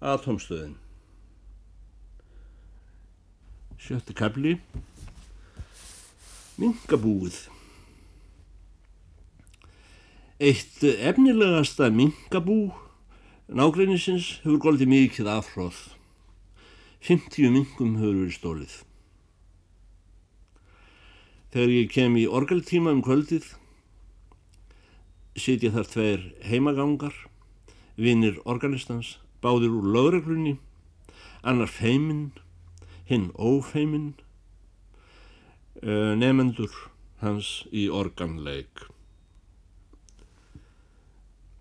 [0.00, 0.78] Atomstöðin
[3.76, 4.54] Sjötti kabli
[6.56, 7.36] Minkabúið
[10.40, 12.70] Eitt efnilegasta minkabú
[13.52, 15.76] nágreinisins hefur goldið mikið afhróð.
[17.04, 18.76] 50 minkum hefur verið stólið.
[21.52, 23.50] Þegar ég kem í orgeltíma um kvöldið
[25.36, 27.12] sitja þar tveir heimagangar,
[28.00, 30.58] vinnir organistans, báðir úr lögreglunni,
[31.42, 32.30] annar feiminn,
[33.08, 34.14] hinn ófeiminn,
[35.80, 36.72] nefendur
[37.20, 38.84] hans í organleik.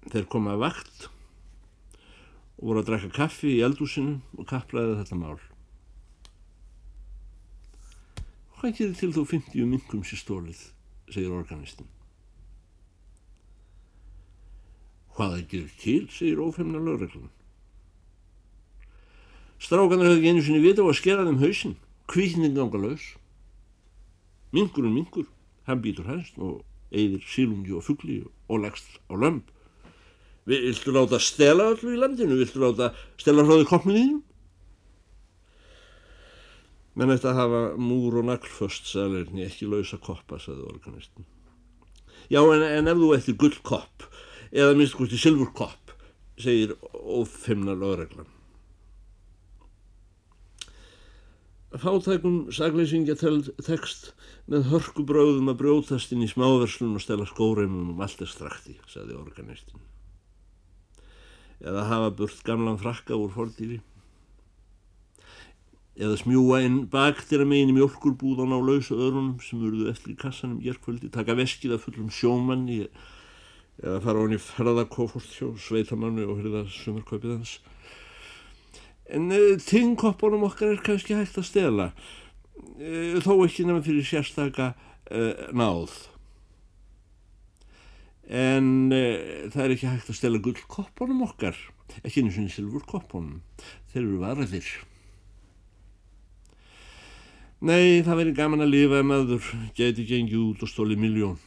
[0.09, 1.07] Þeir koma að vakt
[2.59, 5.39] og voru að drekka kaffi í eldúsinu og kaplaði þetta mál.
[8.59, 10.63] Hvað gerir til þú 50 minkum sér stólið,
[11.07, 11.87] segir organistin.
[15.15, 17.29] Hvað það gerir til, segir ófemna lögreglun.
[19.59, 21.75] Strákanar hefði ekki einu sinni vita á að skera þeim hausinn,
[22.07, 23.05] kvíkning ganga laus.
[24.55, 25.27] Mingur er mingur,
[25.67, 26.61] hann býtur hægst og
[26.95, 29.51] eigðir sílungi og fuggli og lagst á lömp.
[30.49, 32.39] Viltu láta stela allu í landinu?
[32.39, 34.21] Viltu láta stela frá því kopniðinu?
[36.97, 41.27] Menn þetta hafa múr og naglföst sæleirni, ekki lausa koppa, sagði organistin.
[42.31, 44.07] Já, en, en ef þú ættir gull kopp,
[44.51, 45.93] eða minnst hvort í silfur kopp,
[46.41, 48.27] segir ófimna lögreglan.
[51.69, 54.07] Fátækum sagleysingja tekst
[54.49, 59.13] með hörkubröðum að brjótast inn í smáverslun og stela skóreimum um allt er strakti, sagði
[59.19, 59.83] organistin.
[61.61, 63.77] Eða hafa burt gamlan frakka úr fordýri.
[65.99, 70.17] Eða smjúa inn baktir að megin í mjölkurbúðan á lausa örunum sem urðu eftir í
[70.17, 72.87] kassanum gerðkvöldi, taka veskið af fullum sjómanni
[73.83, 77.59] eða fara á hann í ferðarkofort hjá sveitamannu og hyrða sumarkaupið hans.
[79.09, 81.89] En uh, tingkoppunum okkar er kannski hægt að stela,
[82.77, 84.73] uh, þó ekki nefn fyrir sérstaka
[85.09, 85.95] uh, náð.
[88.29, 91.57] En það er ekki hægt að stela gullkoppunum okkar,
[92.03, 93.41] ekki eins og silfurkoppunum,
[93.89, 94.69] þeir eru varðir.
[97.65, 101.41] Nei, það veri gaman að lifa ef maður geti gengið út og stóli miljón,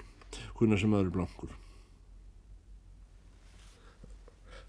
[0.58, 1.61] hvernig sem maður er blankur.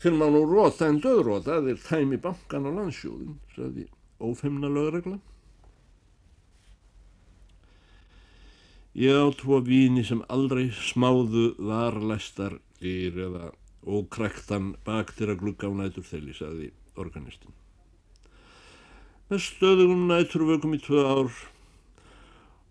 [0.03, 3.85] Fyrir má nú róta en döðróta að þeir tæmi bankan á landsjóðin, sagði
[4.19, 5.15] ófemna lögregla.
[8.99, 13.45] Ég á tvo víni sem aldrei smáðu varlæstar dyr eða
[13.87, 16.67] ókræktan baktir að glugga á nætur þeirri, sagði
[16.99, 17.55] organistin.
[19.31, 21.31] Með stöðugum næturvökum í tvö ár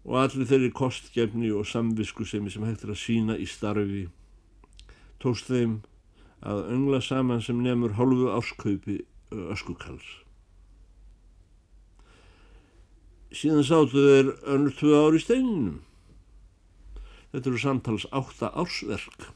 [0.04, 4.04] og allir þeirri kostgefni og samviskusemi sem hægt er að sína í starfi
[5.24, 5.80] tóst þeim
[6.42, 8.98] að öngla saman sem nefnur hálfu áskaupi
[9.30, 10.08] öskukals.
[13.32, 15.78] Síðan sáttu þeir önnur tvö ár í steininum.
[17.32, 19.30] Þetta eru samtals átta ársverk.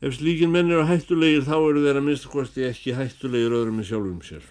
[0.00, 3.88] Ef slíkin menn eru hættulegir þá eru þeirra minnst hvort ég ekki hættulegir öðrum en
[3.88, 4.46] sjálfum sér.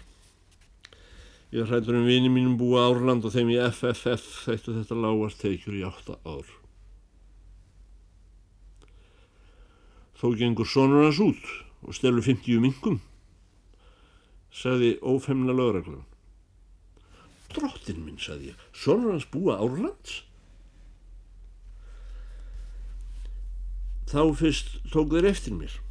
[1.54, 5.78] Ég hrættur um vini mínum búa Árland og þeim í FFF þeittu þetta lágast teikjur
[5.80, 6.65] í átta ár.
[10.16, 11.48] Þó gengur sonur hans út
[11.86, 13.00] og stelur 50 mingum,
[14.50, 16.06] sagði ófemna lögreglan.
[17.56, 20.24] Drottin minn, sagði ég, sonur hans búa Árlands?
[24.10, 25.82] Þá fyrst tók þeir eftir mér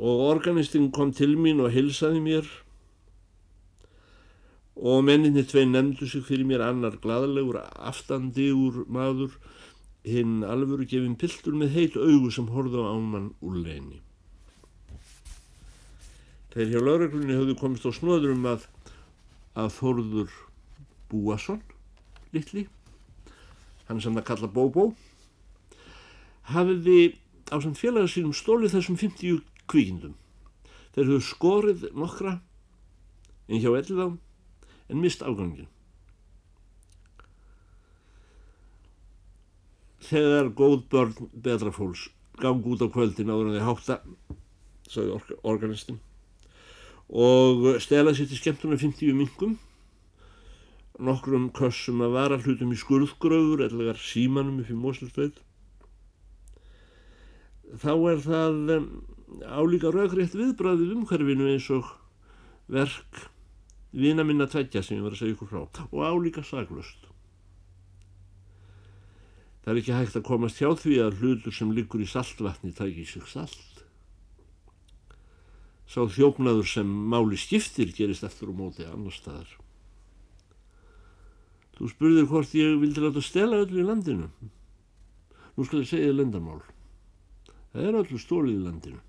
[0.00, 2.46] og organistinn kom til mín og hilsaði mér
[4.80, 9.34] og menninni tvei nefndu sig fyrir mér annar gladalegur aftandi úr maður
[10.06, 14.00] hinn alvöru gefin piltur með heit augu sem horðu á ámann úr leini.
[16.50, 18.66] Þeir hjá lauruglunni höfðu komist á snöðurum að
[19.58, 20.34] að Þórður
[21.10, 21.60] Búason
[22.34, 22.66] litli,
[23.88, 24.84] hann sem það kalla Bóbó
[26.50, 27.16] hafiði
[27.50, 30.14] á samt félaga sínum stólið þessum 50 kvíkindum.
[30.94, 32.38] Þeir höfðu skorið nokkra
[33.50, 34.08] en hjá ellið á
[34.90, 35.68] en mist afgangin.
[40.00, 42.08] Þegar góð börn betra fólks
[42.40, 43.96] gang út á kvöldin áður en þeir hátta,
[44.88, 45.98] sagði organistin,
[47.10, 49.58] og stela sér til skemmtunar 50 mingum,
[51.00, 55.42] nokkrum kössum að vara hlutum í skurðgröfur, ellegar símanum upp í Mosulsveið,
[57.80, 58.72] þá er það
[59.46, 61.92] álíka raugrétt viðbræðið umhverfinu eins og
[62.70, 63.28] verk
[63.92, 67.09] vina minna tveggja sem ég var að segja ykkur frá og álíka saglust.
[69.60, 73.04] Það er ekki hægt að komast hjá því að hlutur sem liggur í saltvatni tæki
[73.08, 73.82] sig salt.
[75.90, 79.50] Sá þjófnaður sem máli skiptir gerist eftir og móti annar staðar.
[81.76, 84.28] Þú spurðir hvort ég vildi láta stela öllu í landinu.
[85.56, 86.60] Nú skal ég segja lendarmál.
[87.72, 89.00] Það er öllu stólið í landinu.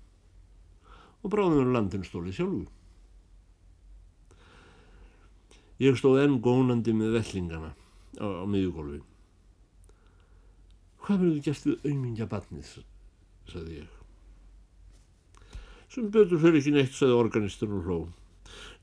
[1.22, 2.64] Og bráðum er landinu stólið sjálfu.
[5.82, 7.72] Ég stóð enn gónandi með vellingana
[8.18, 9.00] á, á miðjugólfi.
[11.02, 12.72] Hvað verður gert við auðmingja batnið,
[13.50, 13.94] sagði ég.
[15.92, 17.96] Sem betur fyrir ekki neitt, sagði organistur og hló.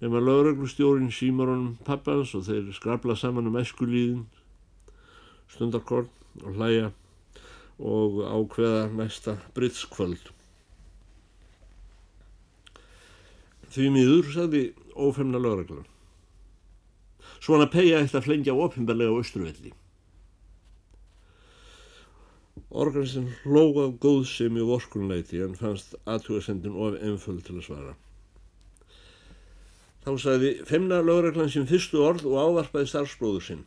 [0.01, 4.25] Nefn að lauruglustjórin símar honum pappans og þeir skrabla saman um eskulíðin,
[5.49, 6.11] stundarkorn
[6.43, 6.91] og hlæja
[7.79, 10.33] og ákveða næsta brittskvöld.
[13.69, 14.63] Því miður, sagði
[14.97, 15.87] ófemna lauruglan.
[17.39, 19.71] Svona pegja eitt að flengja ofinbarlega á Östruvelli.
[22.69, 27.95] Organsinn hlóð af góðsemi og vorkunleiti en fannst aðtugasendin of ennföld til að svara.
[30.05, 33.65] Þá sagði femna lögreglan sem fyrstu orð og ávarpaði starfsbróður sinn.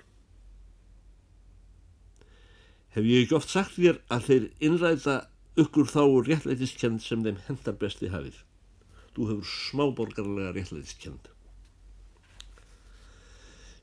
[2.95, 5.19] Hef ég ekki oft sagt þér að þeir innræta
[5.59, 8.39] ykkur þá réttlætiskend sem þeim hendar besti hafið.
[9.17, 11.33] Þú hefur smáborgarlega réttlætiskend.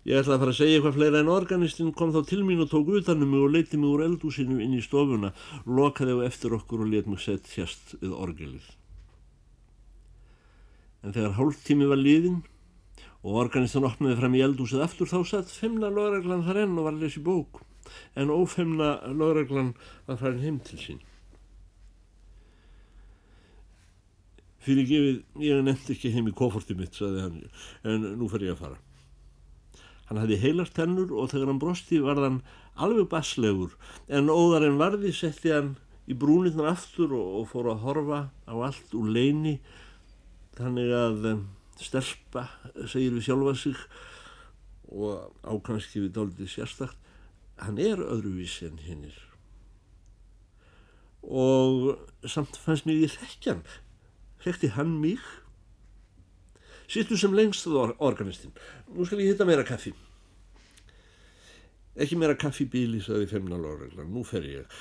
[0.09, 2.71] Ég ætla að fara að segja eitthvað fleira en organistinn kom þá til mín og
[2.71, 5.29] tók utanum mig og leiti mig úr eldúsinu inn í stofuna,
[5.69, 8.71] lokaði á eftir okkur og let mig sett hjast við orgelið.
[11.05, 12.41] En þegar hálftími var liðin
[13.21, 16.97] og organistinn opnaði fram í eldúsið aftur þá satt femna lögreglan þar enn og var
[16.97, 17.61] að lesa í bók,
[18.17, 19.75] en ófemna lögreglan
[20.09, 21.07] að fara heim til sín.
[24.65, 27.41] Fyrir gefið, ég nefndi ekki heim í koforti mitt, saði hann,
[27.85, 28.85] en nú fer ég að fara.
[30.09, 32.41] Hann hafði heilast tennur og þegar hann brosti var hann
[32.81, 33.75] alveg baslegur
[34.09, 35.75] en óðar en varði setti hann
[36.09, 39.59] í brúnirnar aftur og, og fór að horfa á allt úr leini.
[40.57, 41.27] Þannig að
[41.79, 42.47] stelpa
[42.89, 43.83] segir við sjálfa sig
[44.89, 46.97] og ákvæmski við dálítið sérstakt
[47.59, 49.17] hann er öðruvísi en hinnir
[51.23, 53.63] og samt fannst mér ég þekkjan
[54.43, 55.21] þekkti hann mig
[56.89, 58.55] Sittu sem lengst að organistinn.
[58.95, 59.93] Nú skal ég hitta meira kaffi.
[61.99, 64.09] Ekki meira kaffi bíli, saði femnalóreglan.
[64.13, 64.79] Nú fer ég.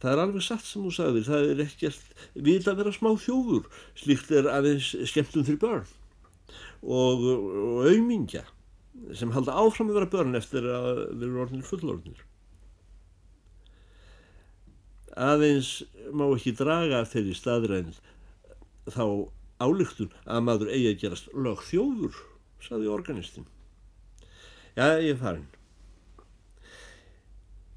[0.00, 1.26] Það er alveg satt sem þú sagðir.
[1.26, 3.68] Það er ekkert vil að vera smá þjóður.
[3.98, 5.88] Slíkt er aðeins skemmtum fyrir börn.
[6.84, 8.44] Og, og aumingja
[9.16, 12.20] sem halda áfram að vera börn eftir að eru orðinir fullorðinir.
[15.14, 15.76] Aðeins
[16.14, 17.96] má ekki draga þeirri staðræðin
[18.90, 19.04] þá
[19.64, 22.22] álygtun að maður eigi að gerast lögþjóður,
[22.64, 23.48] saði organistinn.
[24.74, 25.50] Já, ég er farin.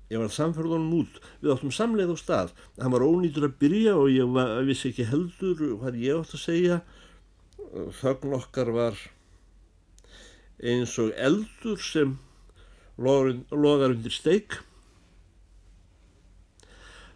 [0.07, 2.53] Ég var samferðunum út, við áttum samleið á stað.
[2.77, 6.43] Það var ónýtur að byrja og ég var, vissi ekki heldur hvað ég átt að
[6.45, 6.77] segja.
[7.99, 9.01] Þögn okkar var
[10.63, 12.15] eins og eldur sem
[12.97, 14.61] logar undir steik.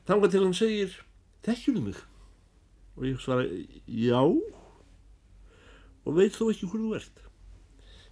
[0.06, 0.98] Þanga til hann segir,
[1.48, 2.02] þekkjum mig?
[3.00, 3.48] Og ég svara,
[3.88, 4.22] já
[6.12, 7.20] og veit þó ekki hvernig þú ert.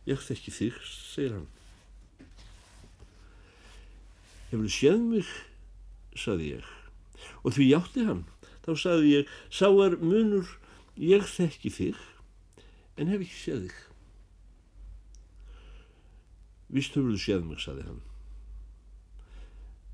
[0.07, 1.47] Ég þekki þig, segir hann.
[4.49, 5.33] Hefur þú séð mig,
[6.15, 6.69] saði ég,
[7.43, 8.23] og því játti hann.
[8.63, 10.55] Þá saði ég, sá er munur,
[10.95, 12.01] ég þekki þig,
[12.95, 13.77] en hef ekki séð þig.
[16.79, 18.03] Vist hefur þú séð mig, saði hann.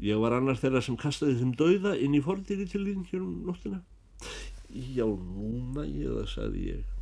[0.06, 3.38] Ég var annar þeirra sem kastaði þeim dauða inn í fordýri til þín hér um
[3.50, 3.82] nóttina.
[4.70, 6.95] Já, núna ég það, saði ég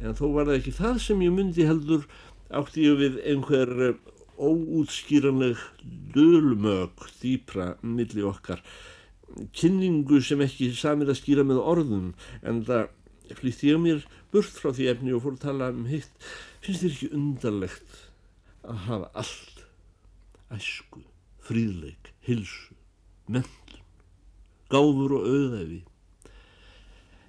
[0.00, 2.04] en þó var það ekki það sem ég myndi heldur
[2.60, 3.96] átti ég við einhver eh,
[4.36, 5.62] óútskýranleg
[6.14, 8.60] dölmög dýpra milli okkar.
[9.56, 12.12] Kynningu sem ekki samir að skýra með orðum
[12.46, 12.92] en það
[13.40, 16.12] flýtti ég mér burt frá því efni og fór að tala um hitt.
[16.62, 18.00] Finnst þér ekki undarlegt
[18.66, 19.62] að hafa allt?
[20.54, 21.00] Æsku,
[21.42, 22.76] fríðleik, hilsu
[23.26, 23.82] mentun,
[24.70, 25.80] gáfur og auðæfi.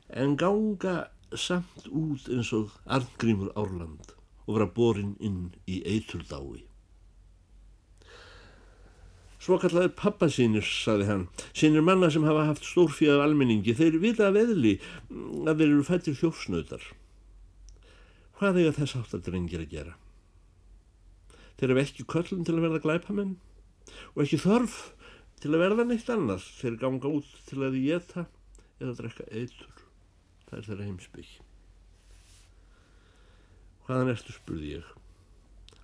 [0.09, 4.13] En ganga samt út eins og Arngrímur Árland
[4.47, 6.63] og vera borin inn í eiturdái.
[9.43, 13.99] Svo kallaði pappa sínir, saði hann, sínir manna sem hafa haft stórfíð af almenningi, þeir
[14.03, 14.77] vita af eðli
[15.47, 16.83] að þeir eru fættir þjófsnautar.
[18.39, 19.95] Hvað eiga þess áttar drengir að gera?
[21.57, 23.35] Þeir eru ekki köllum til að verða glæpamenn
[24.13, 24.77] og ekki þörf
[25.41, 26.45] til að verða neitt annars.
[26.59, 28.27] Þeir ganga út til að geta
[28.77, 29.86] eða drekka eitur
[30.47, 31.35] það er þeirra heimsbygg
[33.87, 34.35] hvaðan ertu?
[34.35, 34.87] spurði ég.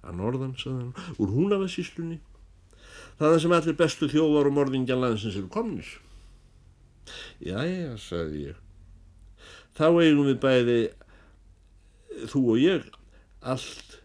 [0.04, 2.20] Að norðan, saðan, úr húnavassíslunni
[3.20, 5.88] þaðan sem allir bestu þjóðar og morðingjan landsins eru komnir.
[7.44, 8.60] Já, já, sagði ég.
[9.78, 10.78] Þá eigum við bæði
[12.32, 12.90] þú og ég
[13.54, 13.98] allt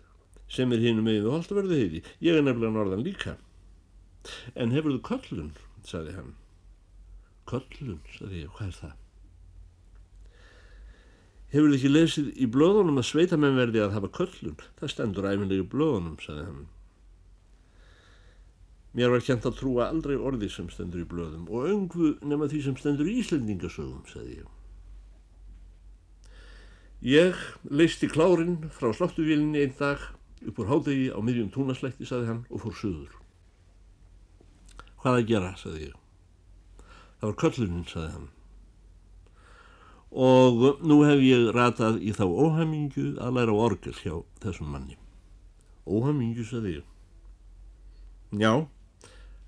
[0.49, 3.37] sem er hinn með við holtaverðu heiti ég er nefnilega norðan líka.
[4.55, 5.53] En hefur þú köllun?
[5.89, 6.33] saði hann.
[7.49, 9.08] Köllun, saði ég, hvað er það
[11.53, 15.65] hefur þið ekki lesið í blöðunum að sveitamenn verði að hafa köllun það stendur æfinlega
[15.65, 16.67] í blöðunum, saði hann
[18.99, 22.63] mér var kjent að trúa aldrei orði sem stendur í blöðum og öngvu nema því
[22.69, 24.55] sem stendur í Íslendingasögum, saði ég
[26.99, 27.37] Ég
[27.71, 30.01] leisti klárin frá sláttuvílinni einn dag
[30.47, 33.13] upp úr hádegi á miðjum túnaslætti, saði hann, og fór söður.
[34.99, 35.95] Hvað að gera, saði ég.
[37.21, 38.27] Það var kölluninn, saði hann.
[40.09, 44.97] Og nú hef ég ratað í þá óhamingu að læra orgel hjá þessum manni.
[45.85, 46.87] Óhamingu, saði ég.
[48.41, 48.53] Já,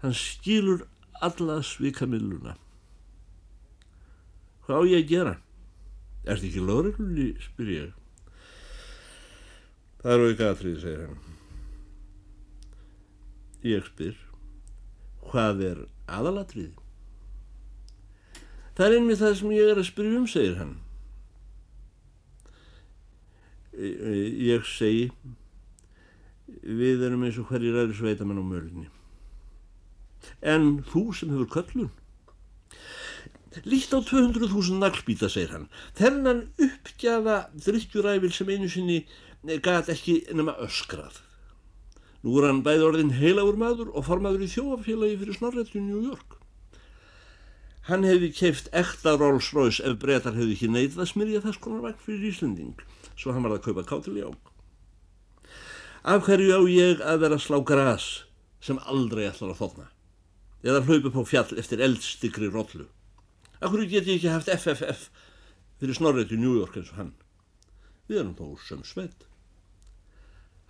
[0.03, 0.87] hann skilur
[1.21, 2.57] alla svikamilluna.
[4.65, 5.35] Hvað á ég að gera?
[6.25, 7.97] Er þetta ekki lögreglunni, spyr ég.
[10.01, 11.39] Það eru ekki aðtrið, segir hann.
[13.69, 14.21] Ég spyr,
[15.29, 16.73] hvað er aðalatrið?
[18.81, 20.71] Það er einmitt það sem ég er að spyrja um, segir hann.
[23.77, 25.11] Ég segi,
[26.65, 28.89] við erum eins og hverjir aðri sveitamenn á mörðinni.
[30.41, 31.93] En þú sem hefur köllun,
[33.69, 35.69] Líkt á 200.000 naglbíta, segir hann.
[36.01, 39.03] Þennan uppgjafa drikkjuræfil sem einu sinni
[39.45, 41.21] gæt ekki nema öskrað.
[42.25, 46.40] Nú er hann bæði orðin heilagur maður og formaður í þjóafélagi fyrir snorrættu New York.
[47.91, 51.81] Hann hefði keift ekta Rolls Royce ef breytar hefði ekki neyðið að smyrja þess konar
[51.89, 52.83] vekk fyrir Íslanding,
[53.19, 54.53] svo hann var að kaupa kátil í ák.
[56.13, 58.07] Af hverju á ég að vera slá græs
[58.63, 59.89] sem aldrei ætlar að þóna?
[60.63, 62.87] Eða hlaupa på fjall eftir eldstyggri rollu?
[63.59, 65.09] Akkur get ég ekki haft FFF
[65.83, 67.13] fyrir snorrið til New York eins og hann?
[68.07, 69.27] Við erum þó sem sveit.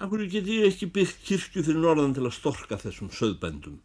[0.00, 3.76] Akkur get ég ekki byggt kirkju fyrir norðan til að storka þessum söðbændum?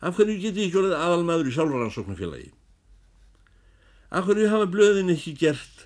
[0.00, 2.52] Af hverju get ég ekki orðið aðalmaður í sjálfrannsóknarfélagi?
[4.14, 5.84] Af hverju hafa blöðin ekki gert,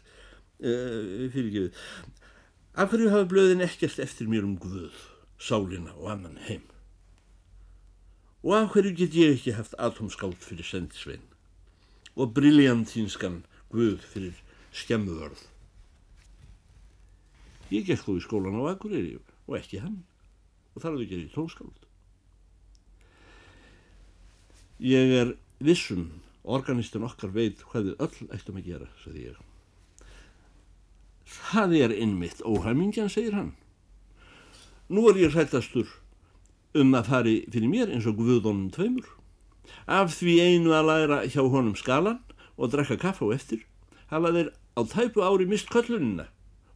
[0.60, 1.82] uh, fyrir ekki við,
[2.76, 4.94] af hverju hafa blöðin ekkert eftir mér um Guð,
[5.40, 6.64] sálina og annan heim?
[8.44, 11.24] Og af hverju get ég ekki haft atomskált fyrir sendisvein?
[12.16, 13.42] og briljantínskan
[13.72, 14.36] Guð fyrir
[14.76, 15.46] skemmuðörð.
[17.72, 19.16] Ég gekk þó í skólan á Akureyri
[19.48, 20.02] og ekki hann
[20.74, 21.81] og þar hafði ég gerðið tónskáld.
[24.82, 25.28] Ég er
[25.62, 26.08] vissum,
[26.42, 29.36] organistin okkar veit hvað við öll ættum að gera, sagði ég.
[31.32, 33.52] Það er innmitt óhæmingjan, segir hann.
[34.90, 35.86] Nú er ég hrættastur
[36.74, 39.06] um að fari fyrir mér eins og Guðónum tveimur
[39.86, 42.18] af því einu að læra hjá honum skalan
[42.56, 43.62] og drekka kaffa á eftir
[44.10, 46.26] hafa þeir á tæpu ári mist köllunina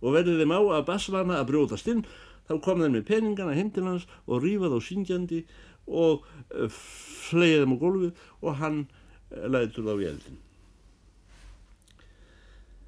[0.00, 2.04] og verði þeim á að basvana að brjótast inn
[2.46, 5.42] þá kom þeim með peningana heim til hans og rífað á syngjandi
[5.86, 8.10] og uh, flegið þeim á gólfi
[8.42, 10.42] og hann uh, lætur þá í eldin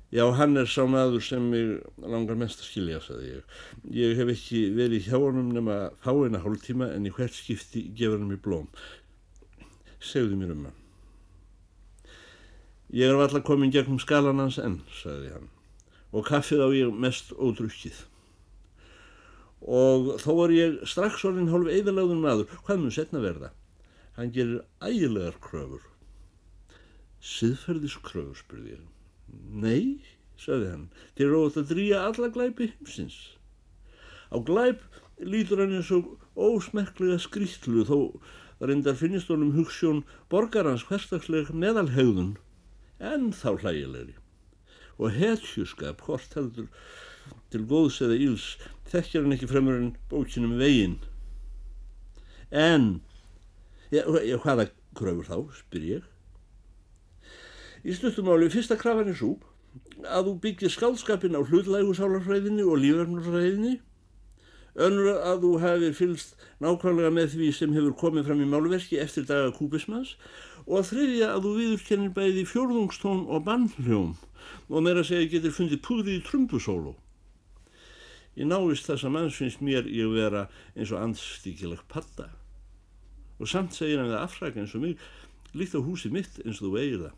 [0.08, 3.58] Já, hann er sá maður sem mig langar mest að skilja, saði ég.
[3.92, 8.30] Ég hef ekki verið hjá honum nema fáina hálftíma en í hvert skipti gefur hann
[8.30, 8.70] mér blóm
[10.00, 10.76] segðu mér um hann.
[12.94, 15.50] Ég er alltaf komin gegnum skalan hans enn, sagði hann,
[16.12, 18.06] og kaffið á ég mest ódrukkið.
[19.62, 23.50] Og þó er ég strax orðin hálf eðalagðun maður, hvað mun setna verða?
[24.18, 25.82] Hann gerir ægilegar kröfur.
[27.18, 28.86] Siðferðiskröfur, spurði ég.
[29.50, 29.98] Nei,
[30.38, 30.86] sagði hann,
[31.18, 33.18] þér eru ótt að drýja alla glæpi heimsins.
[34.30, 34.84] Á glæp
[35.18, 37.98] lítur hann eins og ósmekklega skrýtlu þó
[38.60, 42.36] reyndar finnist honum hugssjón borgarans hverstagsleg meðalhegðun
[43.10, 44.16] en þá hlægilegri
[44.98, 46.66] og hetjuskap hvort heldur
[47.52, 48.46] til góðs eða íls
[48.92, 50.98] þekkjar hann ekki fremur en bókinum veginn.
[52.50, 53.00] En
[53.92, 56.06] ja, hvaða kröfur þá, spyr ég.
[57.86, 59.36] Í stuttumáli fyrsta krafan er svo
[60.08, 63.78] að þú byggir skálskapin á hlutlægu sálarfræðinni og lífverðnurfræðinni
[64.78, 69.26] önnur að þú hefur fylst nákvæmlega með því sem hefur komið fram í málverki eftir
[69.26, 70.14] daga kúbismans
[70.66, 74.14] og að þriðja að þú viðurkennir bæði fjórðungstón og bannhljóm
[74.68, 76.94] og meira segja getur fundið púðrið í trumbusólu.
[78.38, 82.28] Ég návist þess að manns finnst mér ég vera eins og andstíkileg patta
[83.38, 85.00] og samt segir hann það afræk eins og mig
[85.58, 87.16] líkt á húsi mitt eins og þú eigir það.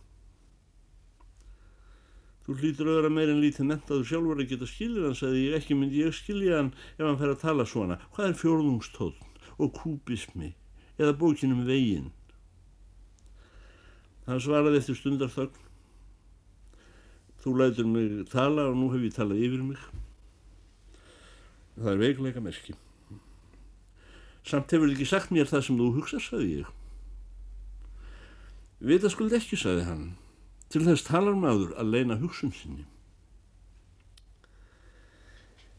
[2.45, 5.57] Þú hlýtur að vera meir en lítið mentaður sjálfur að geta skiljið hann, sagði ég,
[5.61, 8.01] ekki myndi ég skilja hann ef hann fær að tala svona.
[8.15, 10.53] Hvað er fjórðungstóðn og kúbismi
[10.97, 12.11] eða bókinum veginn?
[14.27, 15.69] Hann svaraði eftir stundarþögn.
[17.41, 19.85] Þú lætur mig tala og nú hef ég talað yfir mig.
[21.81, 22.77] Það er veikleika merki.
[24.45, 26.73] Samt hefur þið ekki sagt mér það sem þú hugsa, sagði ég.
[28.81, 30.05] Vita skuld ekki, sagði hann.
[30.73, 32.87] Til þess talar maður að leina hugsun sinni.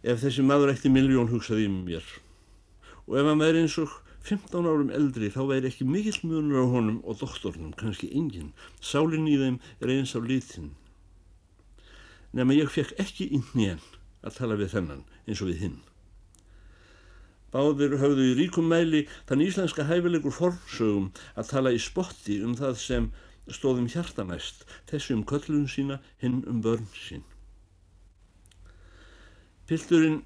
[0.02, 2.06] Ef þessi maður eitti miljón hugsaði um mér
[3.06, 3.92] og ef hann væri eins og
[4.24, 8.54] 15 árum eldri þá væri ekki mikill munur á honum og doktornum, kannski enginn.
[8.80, 10.72] Sálinn í þeim er eins á litin.
[12.32, 13.82] Nefn að ég fekk ekki inn nén
[14.22, 15.80] að tala við þennan eins og við hinn.
[17.52, 22.78] Báðir höfðu í ríkum mæli þann íslenska hæfilegur forsögum að tala í spotti um það
[22.80, 23.10] sem
[23.52, 27.26] stóðum hjartanæst, þessi um köllun sína, hinn um börn sín.
[29.68, 30.22] Pilturinn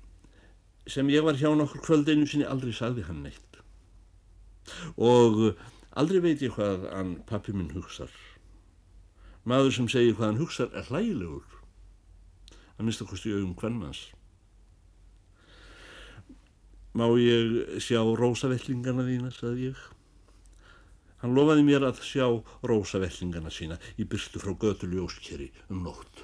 [0.89, 3.60] sem ég var hjá nokkur kvöldinu sinni aldrei sagði hann neitt.
[4.98, 5.55] Og
[5.98, 8.12] aldrei veit ég hvað hann pappi minn hugsar.
[9.46, 11.46] Maður sem segir hvað hann hugsar er hlægilegur.
[12.77, 14.08] Að mista kosti augum hvernmans.
[16.96, 19.82] Má ég sjá rósavellingarna þína, saði ég.
[21.20, 22.28] Hann lofaði mér að sjá
[22.64, 26.24] rósavellingarna sína í byrstu frá götu ljóskeri um nótt.